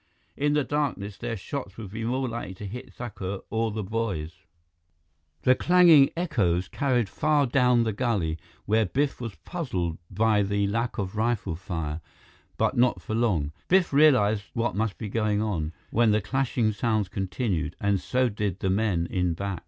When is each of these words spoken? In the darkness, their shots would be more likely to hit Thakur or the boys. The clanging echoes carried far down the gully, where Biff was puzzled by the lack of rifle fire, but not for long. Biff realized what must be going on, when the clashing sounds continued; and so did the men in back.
In 0.35 0.53
the 0.53 0.63
darkness, 0.63 1.15
their 1.19 1.37
shots 1.37 1.77
would 1.77 1.91
be 1.91 2.03
more 2.03 2.27
likely 2.27 2.55
to 2.55 2.65
hit 2.65 2.91
Thakur 2.91 3.41
or 3.51 3.69
the 3.69 3.83
boys. 3.83 4.33
The 5.43 5.53
clanging 5.53 6.09
echoes 6.17 6.67
carried 6.67 7.07
far 7.07 7.45
down 7.45 7.83
the 7.83 7.93
gully, 7.93 8.39
where 8.65 8.87
Biff 8.87 9.21
was 9.21 9.35
puzzled 9.45 9.99
by 10.09 10.41
the 10.41 10.65
lack 10.65 10.97
of 10.97 11.15
rifle 11.15 11.55
fire, 11.55 12.01
but 12.57 12.75
not 12.75 12.99
for 12.99 13.13
long. 13.13 13.51
Biff 13.67 13.93
realized 13.93 14.45
what 14.53 14.75
must 14.75 14.97
be 14.97 15.07
going 15.07 15.39
on, 15.39 15.71
when 15.91 16.09
the 16.09 16.19
clashing 16.19 16.71
sounds 16.73 17.07
continued; 17.07 17.75
and 17.79 17.99
so 18.01 18.27
did 18.27 18.59
the 18.59 18.71
men 18.71 19.05
in 19.05 19.35
back. 19.35 19.59